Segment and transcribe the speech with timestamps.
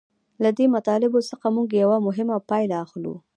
[0.43, 3.13] له دې مطالبو څخه موږ یوه مهمه پایله اخلو